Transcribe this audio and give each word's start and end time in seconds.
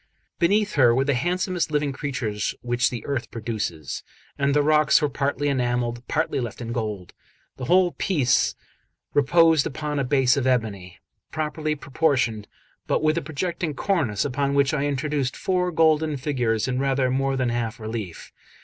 Beneath 0.39 0.73
her 0.73 0.95
were 0.95 1.05
the 1.05 1.13
handsomest 1.13 1.69
living 1.69 1.91
creatures 1.93 2.55
which 2.63 2.89
the 2.89 3.05
earth 3.05 3.29
produces; 3.29 4.01
and 4.35 4.55
the 4.55 4.63
rocks 4.63 4.99
were 4.99 5.09
partly 5.09 5.47
enamelled, 5.47 6.01
partly 6.07 6.39
left 6.39 6.59
in 6.59 6.71
gold. 6.71 7.13
The 7.57 7.65
whole 7.65 7.91
piece 7.91 8.55
reposed 9.13 9.67
upon 9.67 9.99
a 9.99 10.03
base 10.03 10.37
of 10.37 10.47
ebony, 10.47 10.97
properly 11.31 11.75
proportioned, 11.75 12.47
but 12.87 13.03
with 13.03 13.15
a 13.15 13.21
projecting 13.21 13.75
cornice, 13.75 14.25
upon 14.25 14.55
which 14.55 14.73
I 14.73 14.85
introduced 14.87 15.37
four 15.37 15.71
golden 15.71 16.17
figures 16.17 16.67
in 16.67 16.79
rather 16.79 17.11
more 17.11 17.37
than 17.37 17.49
half 17.49 17.79
relief. 17.79 18.31